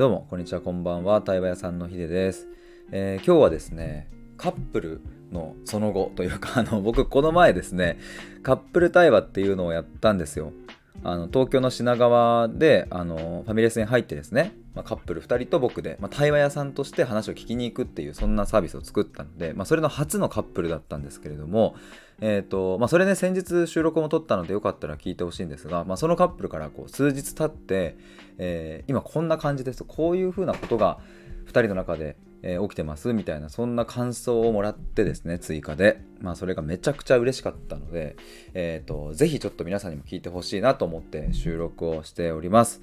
[0.00, 2.48] どうもこんにちはこんばんは対話屋さんのひでです、
[2.90, 4.08] えー、今日はですね
[4.38, 7.98] カップルのその後というかあの僕この前ですね
[8.42, 10.54] カップル対話っていうのをやったんですよ。
[11.02, 21.74] あの東京の品川であのファミレスに入ってですね、まあ、カップル2人と僕で、まあ、対話屋さんとして話を聞きに行くっていうそんなサービスを作ったので、まあ、それの初のカップルだったんですけれども、
[22.20, 27.96] えーとまあ、それね先日収録も撮ったのでよかったら聞いてほしいんですが、まあ、そのカップルからこう数日経って、
[28.38, 30.98] えー、今こんな感じですとこういうふうなことが
[31.46, 36.00] 2人の中でえー、起きてますみたいなそんな感想をもらってですね追加で。
[36.20, 38.16] まあそれがめちゃくちゃ嬉しかったので
[38.52, 42.82] えっ、ー、とぜひちょっと皆さんにも聞いてほしいなと思って収録をしております、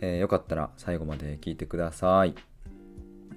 [0.00, 2.34] えー、よかったら最後まで聞いてください。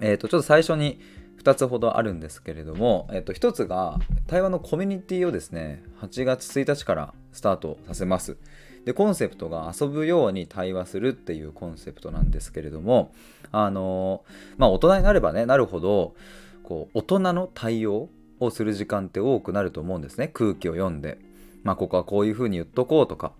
[0.00, 1.00] えっ、とちょっと最初に
[1.42, 8.36] 2つほどあるんですけれども、えっと、1つが対話のコミュニティをですね8月1日からスタートさせます。
[8.84, 13.12] でコンセプトが遊ぶように対話するっていうコンセプトなんですけれども
[13.52, 14.24] あの
[14.56, 16.14] まあ大人になればねなるほど
[16.62, 18.08] こう大人の対応
[18.40, 20.28] をする時間って多くなると思うんですね。
[20.28, 21.18] 空気を読んで。
[21.62, 23.32] まあここはこういうふうに言っとこうとか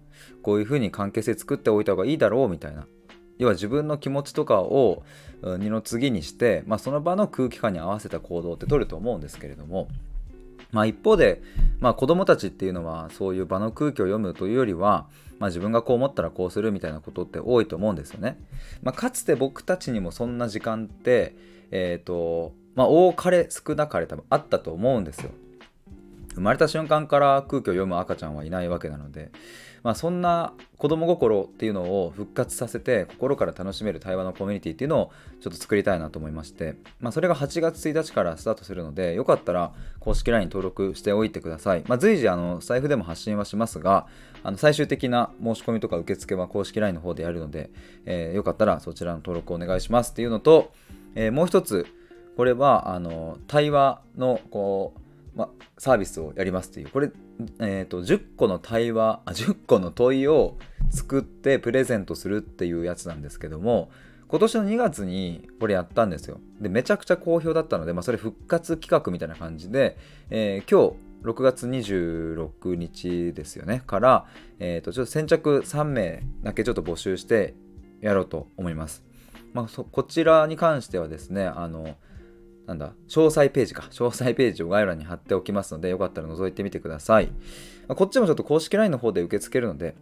[0.42, 2.86] こういうふうに関係性作っておいた方がいいだろうみたいな。
[3.38, 5.02] 要は自分の気持ちとかを
[5.42, 9.88] 二の次にして、まあ、その場の空気感に合わせた行動って取ると思うんですけれども
[10.72, 11.42] まあ、一方で、
[11.80, 15.06] まあ、子どもたちっていうのはそういう場の空気を読むというよりは、
[15.42, 18.38] まあ、自分がこう思ったらこうするみたいなことって多いと思うんですよね。
[18.80, 21.34] まあ、かつて僕たちにもそんな時間って、
[21.72, 25.30] えっ、ー、とまあ、多かれ少なかれ多分あったと思うんですよ。
[26.34, 29.30] 生まれた瞬間から空気を読む赤ちゃんはいないわけなので、
[29.82, 44.06] まあ、そんな子供心っていうのを復活させて心から楽しめる対話のコミュニティっていうのをちょっと作りたいなと思いまして、まあ、それが8月1日からスタートするのでよかったら公式 LINE 登録しておいてください、まあ、随時あの財布でも発信はしますが
[44.44, 47.70] あの最終的な申し込みとか受付は公式 LINE の方でやるので、
[48.06, 50.72] えー、よかったらそちらの登録お願いしますっていうのと、
[51.14, 51.86] えー、もう一つ
[52.36, 55.01] これはあの対話のこう
[55.34, 55.48] ま、
[55.78, 56.88] サービスをやりますっていう。
[56.90, 57.10] これ、
[57.60, 60.56] えーと、10個の対話あ10個の問いを
[60.90, 63.90] 作ってプレゼントするっていうやつなんですけども
[64.28, 66.40] 今年の2月にこれやったんですよ。
[66.60, 69.96] でめちゃくちゃ好評だったので、まあ、それ復活企画みたいな感じで、
[70.30, 73.82] えー、今日6月26日ですよね。
[73.86, 74.26] から、
[74.58, 77.54] えー、とちょっと先着3名だけちょっと募集して
[78.02, 79.04] やろうと思います、
[79.54, 81.96] まあ、こちらに関してはですねあの
[82.66, 83.88] なんだ、詳細ページか。
[83.90, 87.26] 詳細ページを概要欄に貼っておきますので、よかったら覗いてみてください。
[87.88, 89.94] まあ、こっちもちょっと公式 LINE の方で受け付けるので、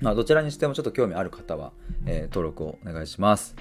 [0.00, 1.72] まあ、どちらにしてもちょっと興味ある方は、
[2.06, 3.56] えー、登録をお願いします。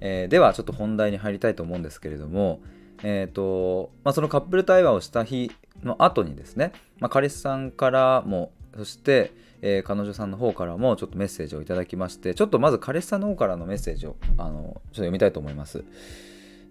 [0.00, 2.60] えー、では、ちょっと本題に入りたいと思うんですけれども、
[3.02, 9.32] えっ、ー、と、まあ、そのカップル対話をした日の後にですね、まあ、彼氏さんからも、そして、
[9.62, 15.84] えー、彼女さんの方からもちょっとメッセージをいただきまして、ちょっとまず彼氏さんの方からのメッセージをあのちょっと読みたいと思います。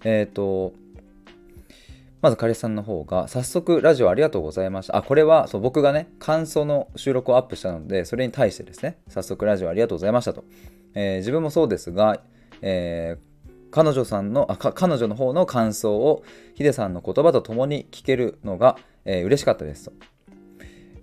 [0.04, 0.74] えっ、ー、と、
[2.22, 4.96] まず彼氏さんの方が、早速ラジオありがとうございました。
[4.96, 10.46] あ、これはそう僕がね、感想の収録をアップしたので、それに対してですね、早速ラジオありがとうございましたと。
[10.96, 12.22] えー、自分もそうですが、
[12.62, 19.94] えー、彼女さんのあ彼女の方の感想をヒデさんの言葉と共に聞けるのが、えー、嬉しかったですと。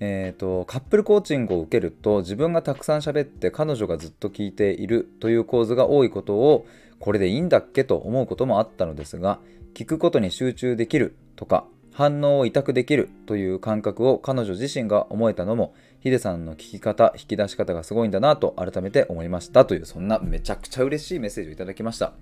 [0.03, 6.67] えーと、カップルコーチングを受けると自分がたくさん喋って彼女がずっと聞いているという構図が多いことを
[7.01, 9.41] これでいいんだっけと思うこともあったのですが
[9.75, 22.13] 聞くことに集中できるとか反応を委託できるという感覚を彼女自身が思えたのもヒデさんの聞き方引き出し方がすごいんだなと改めて思いましたというそんなめちゃくちゃ嬉しいメッセージをいただきました。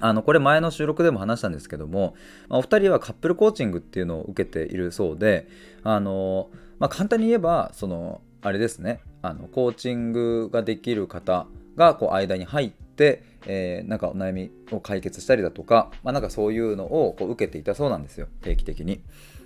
[0.00, 2.14] あのこれ前の収録でも話したんですけども
[2.48, 5.46] まお二人はカップルコーチングっていうのを受けているそうで
[5.82, 19.02] あのまあ、簡単に言えばそのあれですねあのコーチングができる方がこう間に入って、えー、なんかお悩みを解決したりだとか、まあ、なんかそういうのをこう受けていたそうなんですよ定期的に。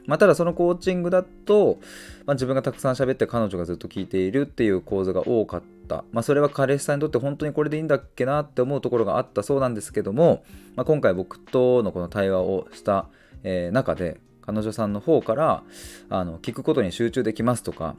[0.07, 1.81] まあ、ただそのコーチングだと、
[2.25, 10.45] まあ、自分がたくさん喋って彼女がずっと聞いているっていう構図が多かった、まあ、それは彼氏さんにとって本当にこれでいいんだっけなって思うところがあったそうなんですけども、
[10.77, 13.07] まあ、今回僕とのこの対話をした、
[13.43, 15.63] えー、中で彼女さんの方から
[16.09, 17.95] あの聞くことに集中できますとか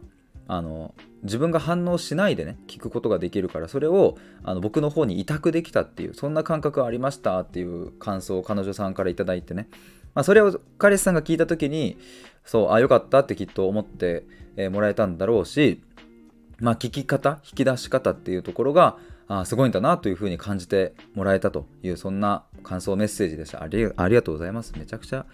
[0.51, 9.69] あの自分が反応しないでね聞くことができるからそれをあの僕の方に委託できたっていうそんな感覚ありましたっていう感想を彼女さんから頂いてね、
[10.15, 11.97] まあ、それを彼氏さんが聞いた時に
[12.43, 14.25] そうあよかったってきっと思って、
[14.55, 15.83] え、もらえたんだろうし
[16.59, 18.97] まあ聞き方引き出し方っていうところが
[19.27, 25.27] あすごいんだなというふうに感じてもらえたというそんな感想メッセージでしたありありがとうございますめちゃくちゃ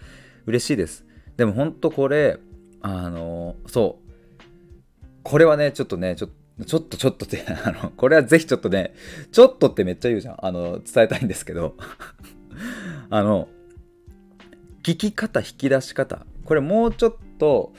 [0.46, 1.04] 嬉しいです。
[1.36, 2.38] でも本当これ、
[2.80, 4.05] あの、そう。
[5.26, 8.94] これはね、ちょっとね、ちょっとちょっとちょっとって あのこれはぜひちょっとね
[9.30, 10.46] ちょっとってめっちゃ言うじゃん。
[10.46, 11.74] あの伝えたいんですけど。
[13.10, 13.48] あの
[14.84, 16.24] 聞き方引き出し方。
[16.44, 17.72] これもうちょっと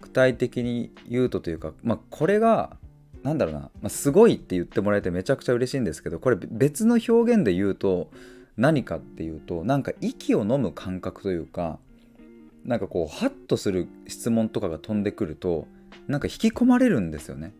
[0.00, 2.76] 具体的に言うとというか、まあ、これが
[3.22, 8.10] 何だろうな、まあ、すごいって言ってもらえてめちゃくちゃ嬉しいんですけどこれ別の表現で言うと
[8.56, 11.78] 何かっていうとなんか息を飲む感覚というか
[12.64, 15.68] なんかこうハッとする質問とかが飛んでくると
[16.08, 17.54] なんか引き込まれるんですよね。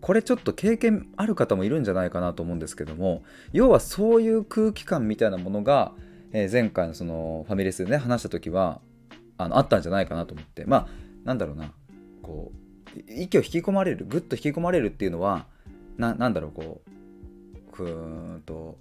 [0.00, 5.92] これちょっと経験ある方もいるんじゃないかなと思うんですけども要はそういう空気感みたいなものが、
[6.32, 8.80] えー、前回のそのファミレスでね話した時は
[9.38, 10.64] あのあったんじゃないかなと思って。
[10.64, 10.88] まあ
[11.24, 11.72] なんだろうな。
[12.22, 15.46] こう息を引き込まれるぐっと引き込まれるっていうのは
[15.96, 18.78] ななんだろうこうふーんと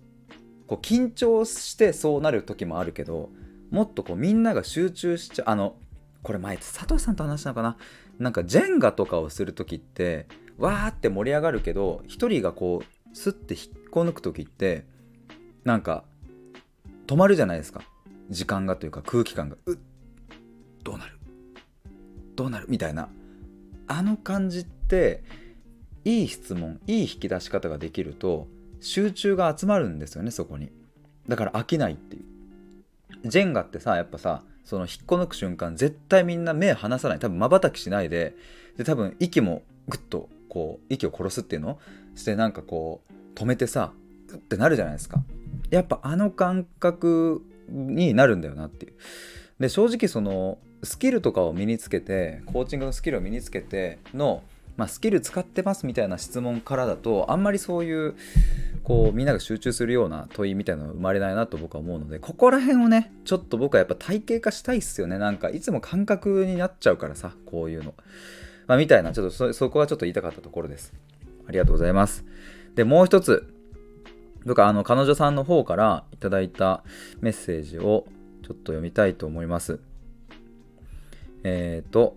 [0.67, 3.29] こう緊張してそうなる時もあるけど
[3.71, 5.75] もっとこうみんなが集中しちゃうあの
[6.23, 7.77] これ前佐藤さんと話したのかな？
[8.19, 10.27] なんかジェンガとかをする時って
[10.57, 14.85] わーって盛り上がるけど一人がこうスッて引っこ抜く時って
[15.63, 16.05] なんか
[17.07, 17.81] 止まるじゃないですか。
[18.29, 19.57] 時間がというか空気感が。
[19.65, 19.77] うっ
[20.83, 21.19] どうなる？
[22.35, 22.65] どうなる？
[22.69, 23.09] みたいな。
[23.87, 25.23] あの感じって
[26.03, 28.47] いい質問いい引き出し方ができると
[28.81, 30.71] 集中が集まるんですよねそこに。
[31.27, 32.23] だから飽きないっていう。
[33.29, 37.19] ジェンガってさやっぱさその引っこ抜く瞬間絶対みんな目離さない。
[37.19, 38.35] 多分まばたきしないで。
[38.77, 41.79] で多分息もグッとこう息を殺すっていうの？
[42.15, 43.93] してなんかこう止めてさ
[44.27, 45.23] グッてなるじゃないですか。
[45.69, 48.93] やっぱあの感覚になるんだよなっていう。
[49.59, 54.43] で正直そのスキルとかを身につけてコーチングのスキルを身につけての、
[54.77, 58.15] まあ、スキル使ってますみたいな質問からだとあんまりそういう
[58.83, 65.17] こうみんなが集中するような問いみたいなのが生まれないなと僕は思うのでここら辺をねちょっと僕はやっぱ体系化したいっすよね。
[65.17, 67.93] なんかいつも感覚になっちゃうからさこういうの、
[68.67, 70.93] まあ、みたいなちょっとそこがちょっと言いたかったところです。
[71.47, 72.25] ありがとうございます。
[72.75, 73.51] でもう一つ
[74.45, 76.83] 僕はあの彼女さんの方からいただいた
[77.21, 78.05] メッセージを
[78.43, 79.79] ちょっと読みたいと思います。
[81.43, 82.15] えっ、ー、と、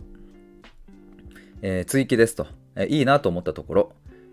[1.62, 2.46] えー、追記ですと、
[2.76, 3.92] えー、いいなと思ったところ、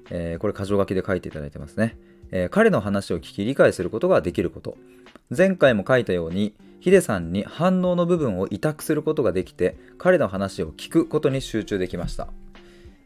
[0.09, 1.97] えー、これ箇条書きで書いていただいてますね、
[2.31, 4.77] えー、彼の話を聞き理解することができること。
[5.35, 12.27] 前回も書いたようにヒデさんに反応の部分を委託することができて彼の話を聞くことに集中できました。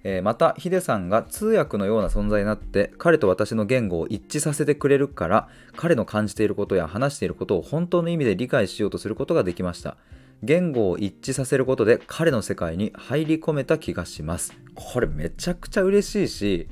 [0.04, 9.98] えまたヒデさんが通訳のような存在になって彼と私の言語を一致させてくれるから彼の感じていることや話していることを本当の意味で理解しようとすることができました。
[10.44, 14.54] 言語を一致させることで彼の世界に入り込めた気がします。
[14.76, 16.68] これめちゃくちゃ嬉しいし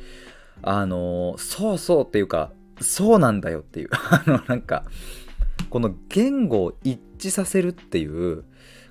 [0.62, 3.90] あのー、そうそうっていうかそうなんだよっていう。
[3.94, 4.86] あのなんか
[5.70, 8.44] この言語を一致させるっていう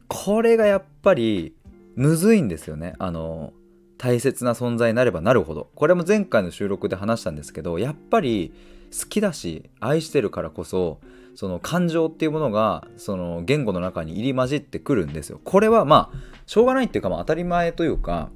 [0.08, 1.54] これがやっぱり
[1.94, 2.94] むずいんですよね。
[2.98, 3.52] あの
[3.98, 5.70] 大切な存在になればなるほど。
[5.74, 8.52] これも前回の収録で話したんですけどやっぱり
[8.92, 11.00] 好きだし愛してるからこそ
[11.36, 15.40] その感情っていうものがその言語の中に入り混じってくるんですよ。
[15.44, 18.30] これはまあしょうがないっていうかまあ当たり前というか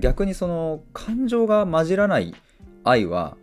[0.00, 2.34] 逆にその感情が混じらない
[2.84, 3.36] 愛は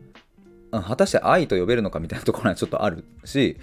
[0.71, 3.57] 果たして愛と呼べるのかみたいなところはちょっとあるし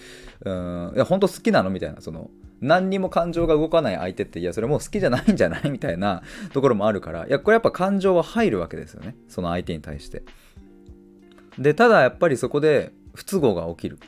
[0.44, 2.30] うんいや本当好きなのみたいなその
[2.60, 6.22] 何にも感情が動かない相手っていやそれもう好きじゃないんじゃないみたいな
[6.52, 9.16] ところもあるからいやこれやっぱ感情は入るわけですよね。
[9.28, 10.22] その相手に対して。
[11.58, 13.98] でただやっぱりそこで不都合が起きる。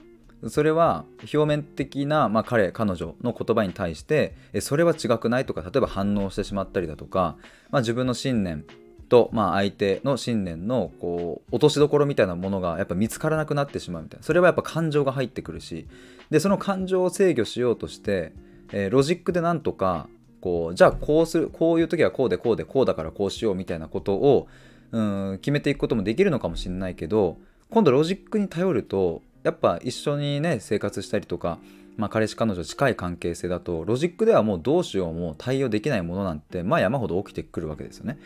[0.48, 7.36] それは表面的な、まあ、彼彼女の言葉に対してそれは違くないとか例えば反応してしまったりだとか、
[7.70, 8.64] まあ、自分の信念
[9.08, 14.24] と、まあ、相手の信念のこう落としどころみたいなものがやっぱ見つからなくなってしまうみたいな。
[14.24, 15.86] それはやっぱ感情が入ってくるし。
[16.30, 18.32] でその感情を制御しようとして、
[18.72, 20.08] えー、ロジックでなんとか
[20.40, 24.48] こうじゃあこうするこういう時はこうでこうでこうだからこうしようみたいなことを
[24.92, 27.36] うん決めていくこともできるのかもしれないけど
[27.70, 31.58] 今度ロジックに頼るとやっぱ一緒にね生活したりとか、
[31.96, 38.18] まあ、彼氏彼女近い関係性だとロジックではもうどうしようもう対応できないものなんてまあ山ほど起きてくるわけですよね。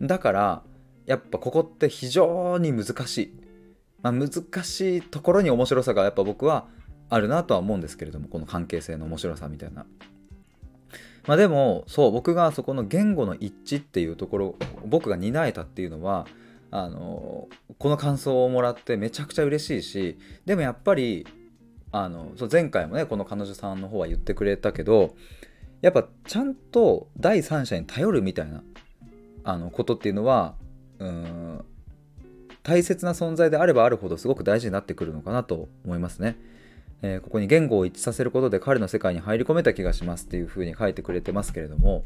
[0.00, 0.62] だから
[1.06, 3.34] やっぱここって非常に難しい、
[4.02, 4.30] まあ、難
[4.64, 6.66] しいところに面白さがやっぱ僕は
[7.10, 9.86] あるなとは思うんですけれどもこの関係性の面白さみたいな。
[11.26, 16.26] まあでもそう僕がそこの言語の一致っていうところ僕が担えたっていうのは
[16.70, 21.26] あのこの感想をもらってめちゃくちゃ嬉しいしでもやっぱり
[21.92, 25.14] あのそう前回もねこの彼女さんの方は言ってくれたけど
[25.80, 28.62] やっぱちゃんと第三者に頼るみたいな
[29.44, 30.54] あのことっていうのは
[30.98, 31.64] うん
[32.62, 36.36] 大切な存在であればあるほどすごく大事になってくるのかなと思いますね。
[37.02, 42.04] えー、ここに言語を一致させることで彼の世界に入り込めた気がしますっていうふうに書いてくれてますけれども、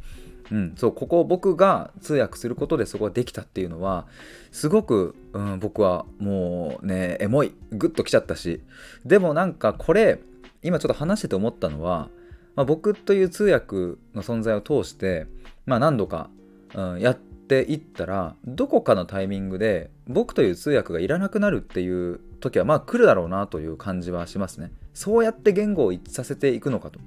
[0.50, 4.06] うん、そうここを僕が通訳することでそこができたっていうのは
[4.50, 8.62] すごく、うん、僕はもうねエモいグッときちゃったし
[9.04, 10.20] でもなんかこれ
[10.62, 12.08] 今ちょっと話してて思ったのは、
[12.56, 13.76] まあ、僕という通訳
[14.14, 15.26] の存在を通して、
[15.66, 16.30] まあ、何度か、
[16.74, 24.70] うん、やっていったらどこかのタイミングで僕という通訳がいらなくなるっていう時はまあ来るだろうなという感じはしますね。
[24.94, 26.98] そうやって言語を一致させていくのかと。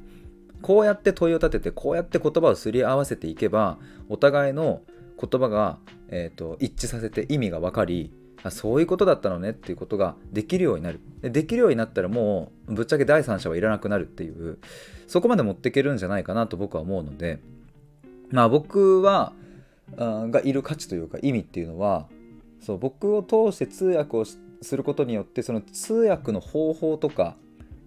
[0.62, 3.78] こうやって問いを立ててこうやって言葉をすり合わせていけば
[4.10, 4.82] お互いの
[5.20, 5.78] 言葉が、
[6.10, 8.12] えーと、一致させて意味が分かり
[8.44, 11.00] あそういうことだったのねっていうことができるようになる。
[11.22, 14.58] でできるようになったらもうぶっちゃけ第三者はいらなくなるっていう
[15.08, 17.40] そこまで持っていけるんじゃないかなと僕は思うので
[18.32, 19.34] まあ僕は
[19.96, 22.08] がいる価値というか意味っていうのは
[22.62, 27.36] そう僕を通して通訳をすることによってその通訳の方法とか、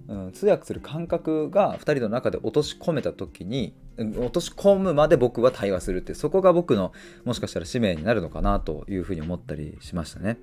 [0.06, 6.92] うん、通訳する感覚が2人の中で落とし込めた時に落とし込むまで僕は対話するってそこが僕の
[7.24, 10.38] もしかしたら使命になるのかなというふうに思ったりしましたね。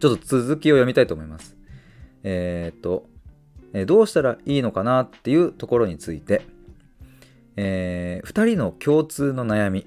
[0.00, 1.56] ちょっと続きを読みたいと思います。
[2.22, 3.08] えー、っと
[3.86, 6.42] どうしたらいいのかなっていうところについて、
[7.56, 9.86] えー、2人の共通の悩み。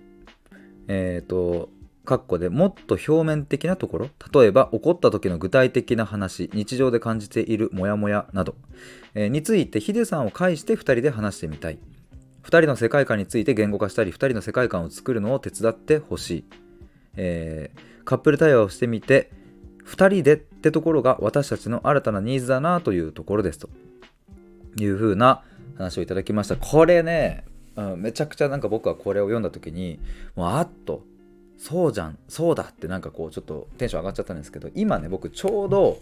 [0.87, 1.69] えっ、と
[2.09, 8.55] 括弧でもっと表面的なところ例えば起こった時の具体的な話日常で感じているモヤモヤなど、
[9.13, 11.77] えー、についてヒデさんを介して2人で話してみたい。
[12.43, 16.43] 2人の世界観について言語化したり2人の世界観を作るのを手伝ってほしい、
[17.15, 19.29] えー、カップル対話をしてみて
[19.85, 23.69] 2人でってところが私たちの新たなニーズだなというところですと。
[24.77, 25.43] いうふうな
[25.77, 26.55] 話をいただきました。
[26.55, 27.43] これね、
[27.75, 29.99] うん、めちゃくちゃなんか僕はこれを読んだ時に
[30.35, 31.03] もうあっと
[31.59, 35.99] そうじゃんそうだってなんかこうちょっとテンション上がっちゃったんですけど今ね僕ちょうど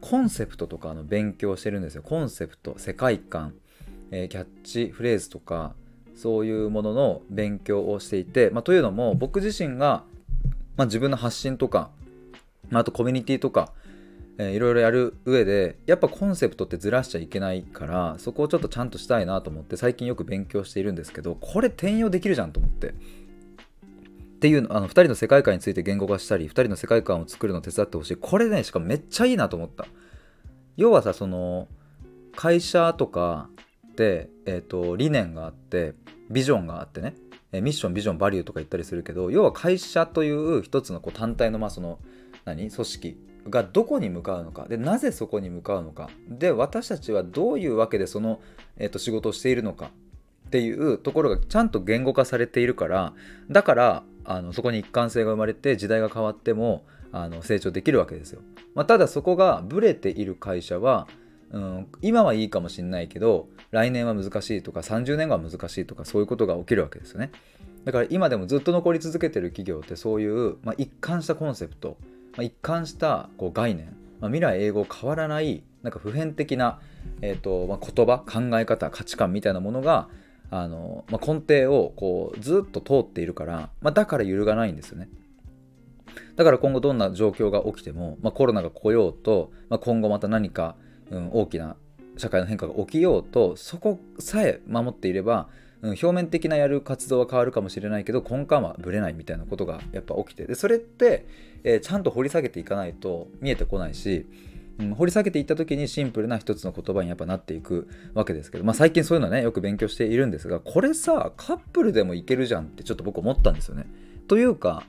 [0.00, 2.02] コンセプトとかの勉強してるんですよ。
[2.02, 3.54] コンセプト世界観、
[4.10, 5.74] えー、キャッチフレーズとか
[6.16, 10.04] そういうものの勉強をしていて、まあ、というのも僕自身が、
[10.76, 11.90] まあ、自分の発信とか、
[12.70, 13.72] まあ、あとコミュニティとか、
[14.38, 22.94] えー、いろいろやる上でやっぱコンセプトってずらしちゃいけないからそこをちょっとちゃんとしたいなと思って最近よく勉強しているんですけどこれ転用できるじゃんと思って。
[24.40, 28.16] っていうあの2人の世界観について言語化したり2人の世界観を作るのを手伝ってほしい。
[28.16, 29.84] これねしかもめっちゃいいなと思った。
[30.78, 31.68] 要はさその
[32.34, 33.50] 会社とか
[33.96, 35.92] で、えーと、理念があって
[36.30, 37.16] ビジョンがあってね。
[37.52, 41.98] ミッションビジョンバリューとか言ったりするけど要は会社という一つのこう単体のまあその
[42.46, 42.70] 何？
[42.70, 43.16] 組織
[43.50, 44.66] がどこに向かうのか。
[44.68, 46.08] でなぜそこに向かうのか。
[46.30, 48.40] で私たちはどういうわけでその、
[48.78, 49.90] えーと仕事をしているのか
[50.46, 53.12] っていうところがちゃんと言語化されているから
[53.50, 58.40] だからあのそこに一貫性が生まれて時代が変わってもあの成長できるわけですよ。
[58.74, 61.08] まあ、ただそこがブレている会社は、
[61.50, 67.32] うん、今はいいかもしれないけど来年は難しいとか30年後は難しいとかそういうことが起きるわけですよね。
[67.84, 71.96] だから今でもずっと残り続けてる企業ってそういう、まあ、一貫したコンセプト、
[72.36, 76.78] まあ、一貫したこう概念、まあ、未来英語変わらないなんか普遍的な、
[77.22, 80.08] えーとまあ、言葉考え方価値観みたいなものが
[80.50, 85.08] あの、まあ、根底をこうずっと通っているから、まあ、だから揺るがないんですよね。
[86.36, 90.76] だから今後どんな状況が起きても、まあ、コロナが来ようと、まあ、今後また何か、
[91.10, 91.76] うん、大きな
[92.16, 95.48] 社会の変化が起きようとそこさえ守っていれば、
[95.82, 101.26] うん、表面的なやる活動は変わるかもしれないけど根幹はぶれないみたいなことがやっぱ起きてでそれって、
[101.62, 104.26] えー、ちゃんと掘り下げていかないと見えてこないし
[104.80, 113.86] うん、掘り下げていった時にシンプルな一つの言葉にやっぱなっていくわけですけど、まあ、最近そういうのはねよく勉強しているんですがこれさカップルでもいけるじゃんってちょっと僕思ったんですよね。
[114.28, 114.84] というか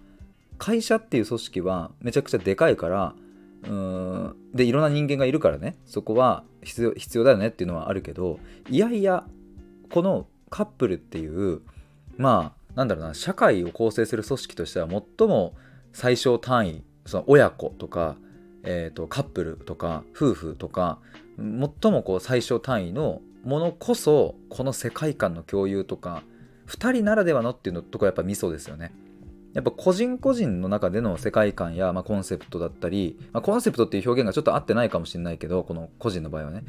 [0.57, 3.15] 会社っていう組織はめちゃくちゃでかいから
[3.63, 9.25] うーんでいろんな人間がいるからねそこは必要必要だよねっていうのはあるけどいやいや
[9.91, 11.62] このカップルっていう
[12.17, 15.55] まあなんだろうな社会を構成する組織としては最も
[15.93, 18.15] 最小単位その親子とか
[18.63, 21.00] えーと、カップルとか夫婦とか
[21.38, 26.24] 最もこう最小単位のものこそこの世界観の共有とか
[26.68, 28.94] 2人ならではのっていうのとこやっぱミソですよね。
[29.53, 36.63] やっぱ個人個人の中での世界観や、まあ、コンセプトだったり、まあ、コンセプトっていう表現がちょっと合ってないかもしれないけどこの個人の場合はね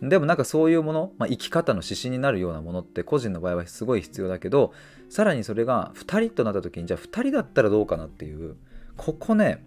[0.00, 4.72] でもなんかそういうもの、まあ、生き方の指針になるようなものって個人の場合はすごい必要だけど
[5.08, 8.56] さらにそれが2人となった時にじゃあ2人だったらどうかなっていう
[8.96, 9.64] ここね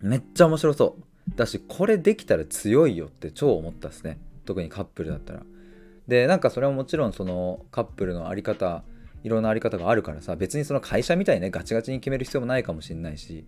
[0.00, 1.02] めっちゃ面白そう。
[1.36, 4.18] だしこれできたら強いよって超思ったっすね。
[4.44, 5.42] 特にカップルだったら。
[6.06, 8.82] でなんかそれはもちろんそのカップルの在り方
[9.24, 13.44] いろんなあり方があるからさ別にその会社みたいにねガチガチに決める必要もないかもしんないし、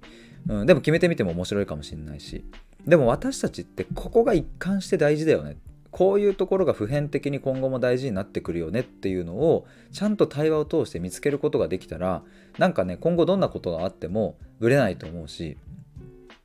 [0.47, 2.45] うん、でも決めてみても面白いかもしんないし。
[2.87, 5.57] でも私たちってここが一貫して大事だよね。
[5.91, 12.23] こういうところが普遍的に今後も大事になってくるよねっていうのをちゃんと対話を通して見つけることができたら
[12.59, 15.57] なんかね今後どんなことがあってもぶれないと思うし、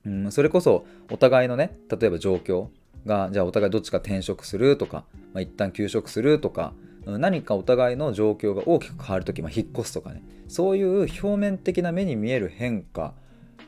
[0.05, 2.67] うん、それこそお互いのね例えば状況
[3.05, 6.73] がじゃあお互いどっちか転職するとか、まあ、一旦休職するとか
[7.05, 10.23] 何かお互いの状況が大きく変わる時、まあ、引っ越すとかね。
[10.47, 13.13] そういう表面的な目に見える変化、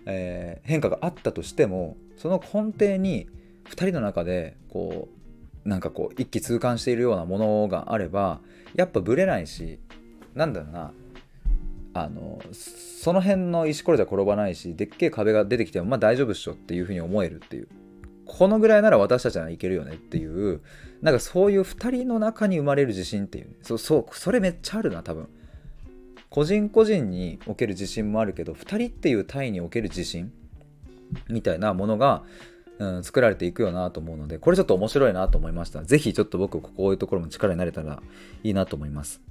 [0.05, 3.27] えー、変化があったとしてもその根底に
[3.69, 5.07] 2人の中でこ
[5.65, 8.39] うなんかこう一気通貫しているようなものがあれば
[8.75, 9.79] やっぱブレないし
[10.33, 10.91] なんだろうな
[12.03, 17.67] あのその辺の石ころじゃ転ばないしでっけえ壁が出てきてもまあ大丈夫っしょっていうふうに思えるっていう。
[18.27, 20.59] このぐらいなら私たちはいけるよねっていう
[21.01, 25.29] なんかそういう2人の中に生まれる自信っていう、ね、そうそうそれめっちゃあるな多分。
[26.29, 30.33] 個人個人における自信もあるけど2人っていう単位における自信
[31.29, 32.23] みたいなものが、
[32.79, 35.83] うん、作られていくよなと思うのでこれちょっと面白いなと思いました。
[35.83, 38.01] 是非ちょっと僕こういうところも力になれたら
[38.43, 39.21] いいなと思います。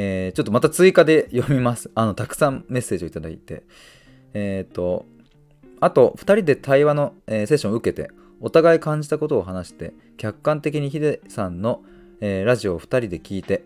[0.00, 1.90] えー、ちょっとまた追加で読みます。
[1.96, 3.64] あのたくさんメッセージをいただいて。
[4.32, 5.06] えっ、ー、と
[5.80, 11.82] あと2人で対話の、えー、セッションを受けてお互い感じたことを話して客観的にヒデさんの、
[12.20, 13.64] えー、ラジオを2人で聞いて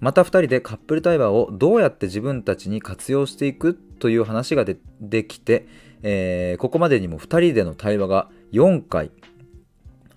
[0.00, 3.74] また2人でカップル対話をどうやって自分たちに活用していく？
[3.74, 5.66] という話ができて、
[6.02, 9.10] えー、ここまでにも2人での対話が4回、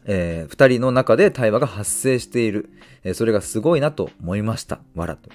[0.06, 2.70] えー、2人の中で対話が発生している、
[3.04, 4.80] えー、それがすごいなと思いました。
[4.96, 5.30] わらと。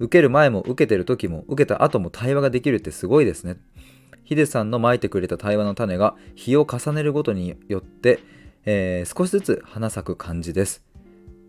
[0.00, 3.56] 受ける前も受けてる時も受けた後も対話ができるってすごいですね
[4.24, 8.20] ヒデさんのまいてくれた対話の種が日を重ねるごとによって、
[8.64, 10.84] えー、少しずつ花咲く感じです。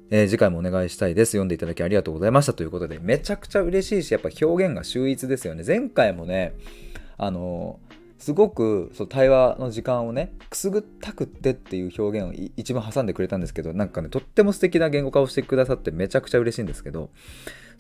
[0.10, 1.34] えー、次回もお願いしたいです。
[1.34, 5.64] 読んでいただきありがとうございましたということで、めちゃくちゃ嬉しいし、やっぱ表現が秀逸ですよね。
[5.64, 6.56] 前回もね、
[7.20, 7.92] あのー、
[8.22, 17.10] すごくそう対話の時間をねくすぐったくってっていう表現を一番挟んでくれたんですけどなんかねとっても素敵な言語化をしてくださってめちゃくちゃ嬉しいんですけど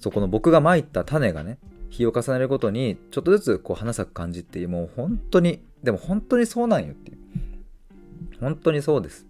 [0.01, 1.57] そこの僕がまいた種がね
[1.89, 7.17] 日を重ねるごとにちょっとずつこう花咲く感じっていうもう本当にでも本当にそうなんよっていう。
[8.39, 9.27] 本当にそうです。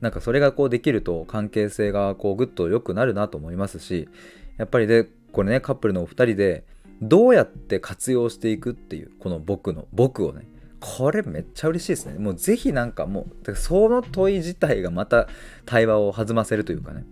[0.00, 4.08] なんかそれがこうできると関係性がこうぐっと良くなるなと思いますし
[4.56, 6.64] やっぱりでこれねカップルのお二人で
[7.02, 10.48] どうやって活用していくっていうこの僕の僕をね
[10.80, 12.18] これめっちゃ嬉しいですね。
[12.18, 15.28] もうぜひなんかもうその問い自体がまた
[15.66, 17.04] 対話を弾ませるというかね。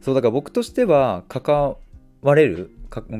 [0.00, 1.76] そうだから僕としては関
[2.22, 2.70] われる？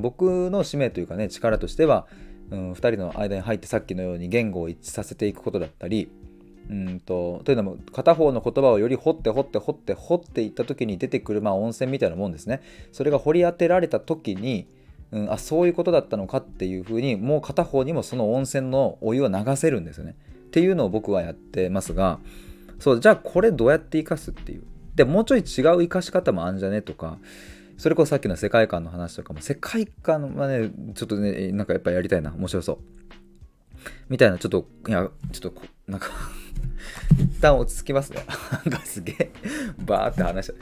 [0.01, 2.07] 僕の使命というかね力としては、
[2.51, 6.09] うん、2人の間に入ってさっきのように言語を一致させていくことだったり
[6.71, 12.63] うんとというのも片方の言葉をより掘って掘って掘って掘っていった時に出てくる、まあ、温泉みたいなもんですね。
[12.93, 14.67] それが掘り当てられた時に、
[15.13, 20.17] うん、あそういうことだったのかっていうふうにもう片方にもその温泉のお湯を流せるんですよね。
[20.47, 22.19] っていうのを僕はやってますが
[22.79, 24.63] そうじゃあこれどうやって生かすっていう。
[24.95, 25.45] でもうちょい違う
[25.83, 27.19] 生かし方もあるんじゃねとか
[27.77, 32.33] それこそさっきの世界観の話とかも世界観はねちょっとねなんかやっぱやりたいな。
[32.33, 32.79] 面白そう。
[34.09, 36.09] みたいなちょっといやちょっとなんか
[37.19, 38.25] 一旦落ち着きますね。
[38.65, 39.31] なんかすげえ
[39.85, 40.55] バーって話した。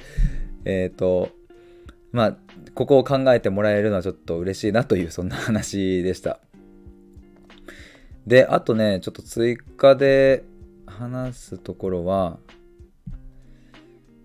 [0.64, 1.31] えっ、ー、と
[2.11, 2.37] まあ
[2.74, 6.40] ここを考えてもらえるのはちょっと嬉しいなというそんな話でした。
[8.27, 10.44] であとねちょっと追加で
[10.87, 12.38] 話すところは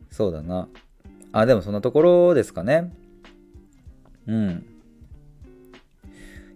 [0.09, 0.67] そうだな。
[1.31, 2.93] あ、でもそんなところですかね。
[4.27, 4.65] うん。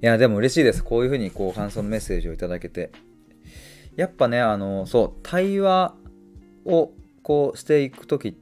[0.02, 0.84] いや、でも嬉しいです。
[0.84, 2.92] こういうふうにこう感想のメッセージをいただけて。
[3.96, 5.96] やっぱね、あの、そう、対話
[6.66, 8.36] をこうしていくとき、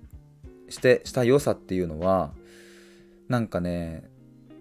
[0.69, 2.31] して、した良さっていうのは、
[3.27, 4.09] なんかね、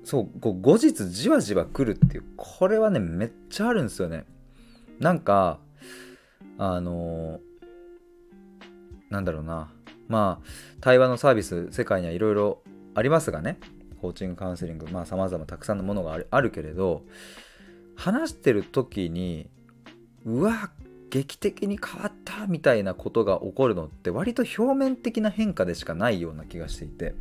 [0.05, 4.25] そう、こう後日じわじわ来るっていう、これはね、めっちゃあるんですよね。
[4.99, 5.61] なんか、
[6.59, 7.41] あの、
[9.09, 9.73] なんだろうな。
[10.11, 10.47] まあ
[10.81, 12.63] 対話のサービス世界にはいろいろ
[12.95, 13.59] ありますがね。
[14.01, 17.03] コーチングカウンセリングまあ様々たくさんのものがあるけれど
[17.97, 19.51] 話してる時に
[20.25, 20.71] うわ
[21.11, 27.15] 劇的に変わったみたいなことが起こるのって割と表面的な変化でしかないような気がしていて。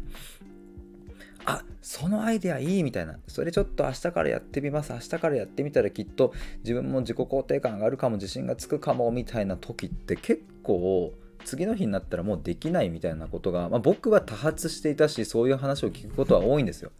[1.45, 3.17] あそのアイデアいいみたいな。
[3.28, 4.93] それちょっと明日からやってみます。
[4.93, 11.13] 明日からやってみたらきっと自分も自己肯定感上がるかも自信がつくかもみたいな時って結構
[11.45, 16.91] 次の日になったらもうできないみたいなことが、まあ、僕は多発していたしそういう話を聞くことは多いんですよ。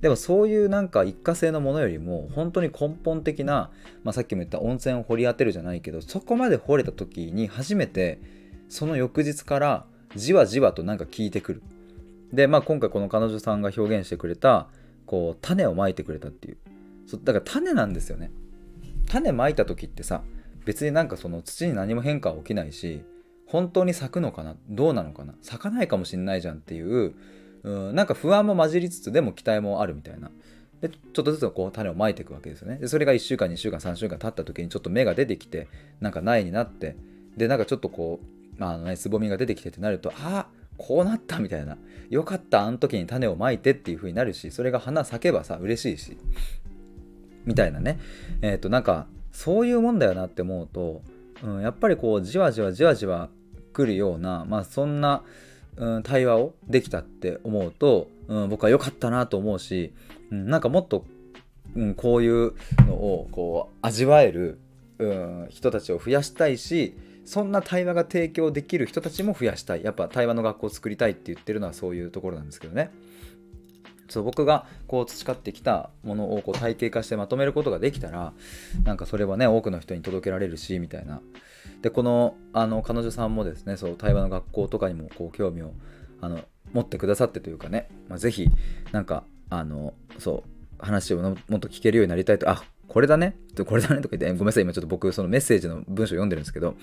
[0.00, 3.70] でもそういうなんか一過性のものよりも本当に根本的な、
[4.02, 8.20] まあ、さっきも言った温泉を掘り当てるじゃないけどそこまで掘れた時に初めて
[8.68, 11.62] その翌日からじわじわとなんか効いてくる。
[12.32, 14.68] でまあ今回この彼女さんが表現してくれた
[15.06, 16.58] こう種をまいてくれたっていう。
[17.06, 18.30] そだから種なんですよね。
[19.06, 20.22] 種まいた時ってさ
[20.64, 23.04] 別になんかその土に何も変化は起きないし
[23.54, 24.56] 本当に咲くのかな？
[24.68, 25.32] どうなのかな？
[25.40, 27.14] 咲かないかもしんないじゃんっていう
[27.62, 30.32] うんなんか不安も混じりつつでも期待もあるみたいな。
[30.80, 32.78] でちょっとずつこう種をまいていくわけですよね。
[32.78, 35.68] でそれが1週間2週間3週間経った時にちょっと芽が出てきて
[36.00, 36.96] なんか苗になって
[37.36, 38.18] でなんかちょっとこ
[38.58, 41.78] うあのねつぼみが出てきてってなるとあこうなったみたいな。
[42.10, 46.18] よかったあの時に種をまいてっていう風になるしそれが花咲けばさ嬉しいし。
[47.44, 48.00] みたいなね。
[48.42, 51.02] えっ、ー、となんかそういうもんだよなって思うと、
[51.42, 53.30] うん、やっぱりこうじわじわじわじわ
[53.74, 55.22] 来るようなまあそんな、
[55.76, 59.92] うん、対話をできたって思うと、うん、僕は良かったなと思うし、
[60.30, 61.04] うん、なんかもっと、
[61.76, 62.54] うん、こういう
[62.86, 64.58] のをこう味わえる、
[64.98, 69.84] うん、人たちを増やしたいしそんな対話が提供できる人たちも増やしたい。
[69.84, 72.90] やっぱ対話の学校を作りたいって言ってるのはそういうところなんですけどね。
[74.14, 78.32] そう僕がこう培ってきたものをこう体系化してまとめることができたら
[78.84, 81.20] なんかそれはね多くの人に届けられるしみたいな。
[81.82, 85.72] でこのあの彼女さんもですねそう対話の学校とかにもこう興味を
[86.20, 86.40] あの
[86.72, 88.48] 持ってくださってというかね、まあ、ぜひ
[88.92, 96.74] なんかあのそう話をもっと聞けるようになりたいとあこれだねこれだねとか言ってごめんなさい今ちょっと僕そのメッセージの文章読んでるんですけど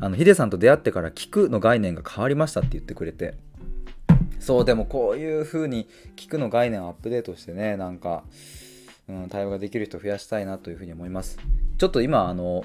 [0.00, 3.34] あのヒデさんと出会ってから聞くの概念が変わりましたって言ってくれて
[4.46, 8.22] そうでもこういう風に聞くの概念をアップデートしてねなんか、
[9.08, 11.40] うん、対話ができる人増やしたいなというふうに思います
[11.78, 12.64] ちょっと今あの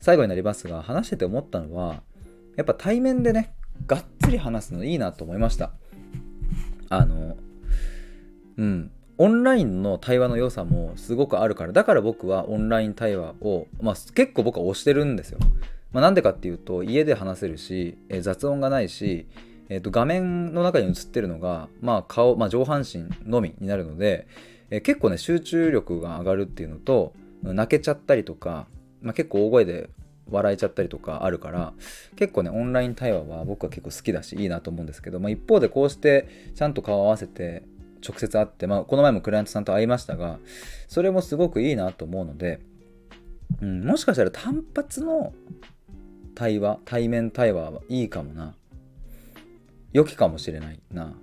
[0.00, 2.02] 最後になりますが話してて思ったのは
[2.56, 3.54] やっぱ対面でね
[3.86, 5.70] がっつり話すのいいなと思いました
[6.90, 7.38] あの
[8.58, 15.38] うんオンラインの対話の良さもすごくあるからだから僕はオンライン対話を、まあ、結構僕は推してるんですよ。
[15.92, 19.28] まあ、なんでかっていうと家で話せるし、え雑音がないし、
[19.68, 24.26] えー、と画面の中に映ってるのが、まあ、顔、まあ、上半身のみになるので、
[24.70, 28.66] えー、結構ね集中力が上がるっていうのと泣けちゃったりとか、
[29.02, 29.90] まあ、結構大声で
[30.30, 31.74] 笑えちゃったりとかあるから
[32.16, 37.62] 結構ねオンライン対話は僕は結構好きだしいいなと思うんですけど、まあ、一方でこうしてちゃんと顔を合わせて
[38.06, 40.38] 直接会って、まあ、この前もクライアントさんと会いましたが
[40.88, 42.60] それもすごくいいなと思うので、
[43.62, 45.32] うん、もしかしたら単発の
[46.34, 48.54] 対話対面対話はいいかもな。
[49.94, 51.14] 良きかもしれないな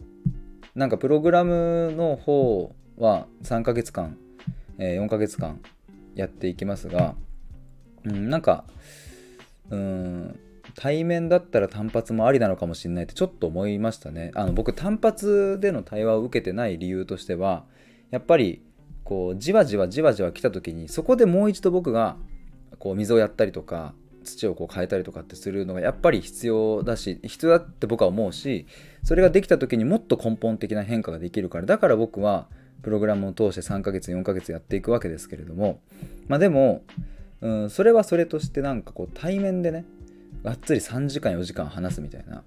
[0.74, 4.18] なんかプログラムの方は3ヶ月間、
[4.80, 5.62] えー、4ヶ月間
[6.16, 7.14] やっていきますが、
[8.06, 8.64] うん、なんか
[9.70, 10.40] うん
[10.76, 14.32] 対面だったら単発もありなのかもしれないってちょっと思いましたね。
[14.36, 17.66] あの僕単発での対話を受けてない理由としては
[18.10, 18.64] やっぱり
[19.04, 22.16] こうじわじわじわじわ来た時にそこでもう一度僕が
[22.80, 28.66] こう水をやったりとか土をこう変えたりとかってするのがやっぱり必要だし必要だって僕は思うし
[29.04, 32.48] それができた時にもっと根本的な変化ができるからだから僕は
[32.84, 35.82] プログラムを通して3ヶ月4ヶ月やっていくわけですけれども
[36.28, 36.84] まあでも、
[37.42, 39.86] うん、それはそれとしてなんかこう対面でね
[40.44, 42.44] がっつり3時間4時間話すみたいな。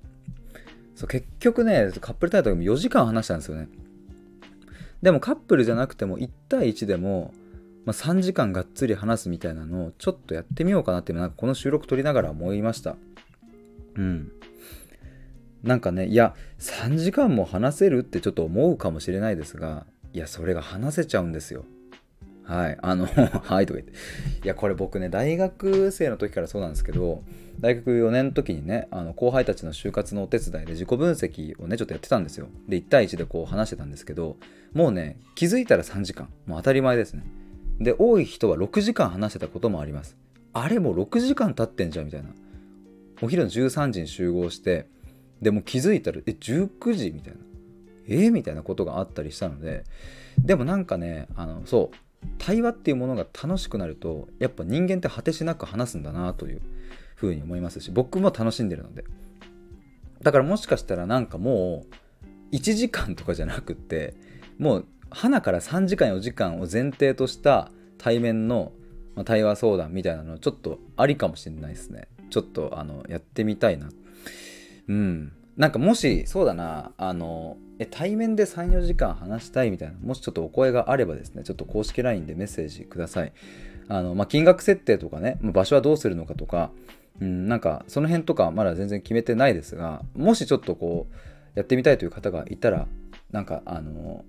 [0.97, 3.69] そう結局ねカップルタイトルも4時間話したんですよね。
[5.05, 7.35] でもカップルじゃなくても1対1でも、
[7.85, 12.97] まあ、3時間がっつり話すみたいなのをちょっとやってみようかなってなんかこの収録撮りながら思いました
[13.97, 14.33] うん
[15.63, 21.65] なんかねいや3時間も話せるってちょっと思うかもしれないですがいやそれが話せちゃうんですよ
[22.45, 22.79] はい。
[22.83, 23.07] あの
[23.43, 23.93] はいとか言って。
[24.45, 27.23] いや、これ僕ね、大学生の時からそうなんですけど、
[27.61, 32.49] 大学4年の時にね、あの後輩たちの就活のお手伝いで自己分析をね、ちょっとやってたんですよ。
[32.69, 34.37] で、1対1でこう話してたんですけど、
[34.75, 36.29] もうね、気づいたら3時間。
[36.47, 37.25] もう当たり前ですね。
[37.81, 40.17] で、多い人は6時間話してたこともあります。
[40.53, 42.31] あれもう6時間経ってんじゃんみたいな。
[43.23, 44.87] お昼の13時に集合して、
[45.41, 47.41] でも気づいたら、え、19時みたいな。
[48.07, 49.85] えみたいなことがあったりしたので、
[50.39, 51.97] でもなんかね、あの、そう、
[52.39, 56.63] 対話っていうものが楽しくなるとやっぱ人間って果てしなく話すんだなという
[57.15, 59.05] ふうに思いますし僕も楽しんでるので
[60.23, 61.85] だからもしかしたらなんかも
[62.53, 64.15] う1時間とかじゃなくって
[64.59, 68.73] もう花から3時間4時間を前提とした対面の
[69.25, 72.09] 対話相談みたいなのちょっとありかもしれないですね。
[72.31, 73.89] ちょっとあのやってみたいな。
[74.89, 75.33] うん。
[75.57, 76.91] なんかもしそうだな。
[76.99, 79.95] あのえ対面で34時間話したいみたいな。
[80.03, 81.45] もしちょっとお声があればですね。
[81.45, 83.33] ちょっと公式 LINE でメッセージください。
[83.87, 85.39] あの、まあ、金額設定とかね。
[85.43, 86.73] 場所はどうするのかとか、
[87.21, 90.03] うん、なんかその辺とかまだ全然決めてないですが。
[90.17, 91.15] もしちょっとこう
[91.55, 92.89] やってみたいという方がいたら
[93.31, 94.25] なんかあの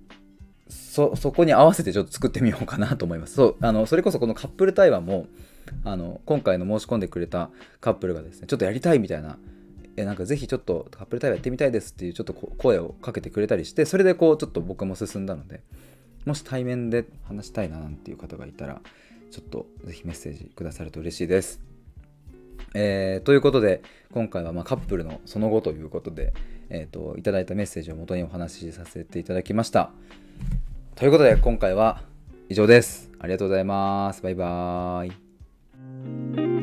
[0.68, 3.34] そそこに合わせてちょっと作ってみようかなと思います。
[3.34, 5.26] そうあのそれこそこのカップル対話も
[5.84, 7.50] あの今回の申し込んでくれた
[7.80, 9.38] カップルがですねちょっとやりたいみたいな
[9.96, 15.62] えなんかぜひちょっとカップル対話やってみたいですっていうちょっと声をかけてくれたりしてそれでこうちょっと僕も進んだので
[16.24, 18.80] もし対面で話したいななんていう方がいたら
[19.30, 21.60] ちょっとぜひメッセージくださると嬉しいです。
[22.74, 26.34] えー、ということで今回はまカップルのその後ということで、
[26.68, 29.92] えーと、いただいたメッセージをもとにお話しさせていただきました。
[30.94, 32.02] ということで今回は
[32.48, 33.10] 以上です。
[33.18, 34.22] ありがとうございます。
[34.22, 36.55] バイバーイ。